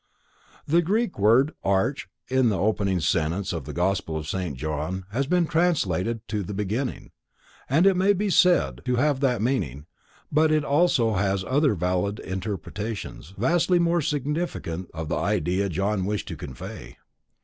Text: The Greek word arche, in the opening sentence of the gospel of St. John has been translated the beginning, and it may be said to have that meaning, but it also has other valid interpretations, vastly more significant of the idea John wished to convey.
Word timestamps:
The 0.65 0.81
Greek 0.81 1.19
word 1.19 1.53
arche, 1.63 2.07
in 2.27 2.49
the 2.49 2.57
opening 2.57 2.99
sentence 3.01 3.53
of 3.53 3.65
the 3.65 3.71
gospel 3.71 4.17
of 4.17 4.27
St. 4.27 4.57
John 4.57 5.05
has 5.11 5.27
been 5.27 5.45
translated 5.45 6.21
the 6.27 6.55
beginning, 6.55 7.11
and 7.69 7.85
it 7.85 7.95
may 7.95 8.13
be 8.13 8.31
said 8.31 8.81
to 8.85 8.95
have 8.95 9.19
that 9.19 9.43
meaning, 9.43 9.85
but 10.31 10.51
it 10.51 10.63
also 10.65 11.13
has 11.13 11.43
other 11.43 11.75
valid 11.75 12.17
interpretations, 12.17 13.35
vastly 13.37 13.77
more 13.77 14.01
significant 14.01 14.89
of 14.91 15.07
the 15.07 15.17
idea 15.17 15.69
John 15.69 16.05
wished 16.05 16.27
to 16.29 16.35
convey. 16.35 16.97